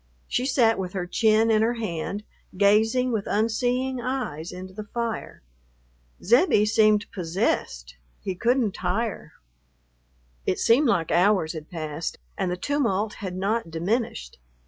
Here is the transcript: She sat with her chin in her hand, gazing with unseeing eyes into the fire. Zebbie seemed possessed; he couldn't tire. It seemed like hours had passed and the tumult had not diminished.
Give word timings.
She 0.27 0.47
sat 0.47 0.79
with 0.79 0.93
her 0.93 1.05
chin 1.05 1.51
in 1.51 1.61
her 1.61 1.75
hand, 1.75 2.23
gazing 2.57 3.11
with 3.11 3.27
unseeing 3.27 4.01
eyes 4.01 4.51
into 4.51 4.73
the 4.73 4.85
fire. 4.85 5.43
Zebbie 6.23 6.65
seemed 6.65 7.05
possessed; 7.11 7.97
he 8.19 8.33
couldn't 8.33 8.73
tire. 8.73 9.33
It 10.47 10.57
seemed 10.57 10.87
like 10.87 11.11
hours 11.11 11.53
had 11.53 11.69
passed 11.69 12.17
and 12.35 12.49
the 12.49 12.57
tumult 12.57 13.13
had 13.21 13.35
not 13.35 13.69
diminished. 13.69 14.39